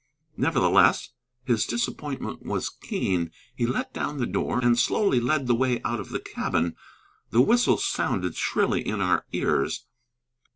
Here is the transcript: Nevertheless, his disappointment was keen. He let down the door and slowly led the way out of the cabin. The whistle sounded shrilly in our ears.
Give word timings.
Nevertheless, 0.35 1.11
his 1.43 1.67
disappointment 1.67 2.41
was 2.43 2.71
keen. 2.71 3.29
He 3.55 3.67
let 3.67 3.93
down 3.93 4.17
the 4.17 4.25
door 4.25 4.57
and 4.57 4.75
slowly 4.79 5.19
led 5.19 5.45
the 5.45 5.53
way 5.53 5.79
out 5.83 5.99
of 5.99 6.09
the 6.09 6.19
cabin. 6.19 6.75
The 7.29 7.39
whistle 7.41 7.77
sounded 7.77 8.35
shrilly 8.35 8.81
in 8.81 8.99
our 8.99 9.27
ears. 9.31 9.85